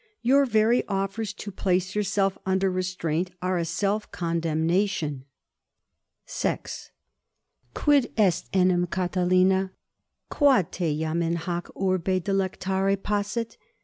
Your 0.23 0.47
very 0.47 0.83
offers 0.87 1.31
to 1.33 1.51
place 1.51 1.93
yourself 1.93 2.35
under 2.43 2.71
restraint 2.71 3.29
are 3.39 3.59
a 3.59 3.63
self 3.65 4.11
condemnation._ 4.11 5.25
=6.= 6.25 6.89
Quid 7.75 8.11
est 8.17 8.49
enim, 8.51 8.87
Catilina, 8.87 9.73
quod 10.27 10.71
te 10.71 10.85
iam 10.85 11.21
in 11.21 11.35
hac 11.35 11.67
urbe 11.79 12.19
delectare 12.23 12.95
possit? 12.97 13.57